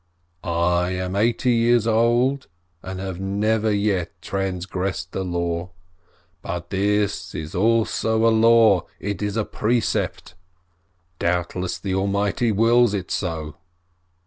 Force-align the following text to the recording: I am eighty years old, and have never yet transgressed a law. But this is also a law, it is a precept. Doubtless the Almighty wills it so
I 0.43 0.93
am 0.93 1.15
eighty 1.15 1.51
years 1.51 1.85
old, 1.85 2.47
and 2.81 2.99
have 2.99 3.19
never 3.19 3.71
yet 3.71 4.19
transgressed 4.19 5.15
a 5.15 5.21
law. 5.21 5.73
But 6.41 6.71
this 6.71 7.35
is 7.35 7.53
also 7.53 8.25
a 8.25 8.33
law, 8.33 8.87
it 8.99 9.21
is 9.21 9.37
a 9.37 9.45
precept. 9.45 10.33
Doubtless 11.19 11.77
the 11.77 11.93
Almighty 11.93 12.51
wills 12.51 12.95
it 12.95 13.11
so 13.11 13.57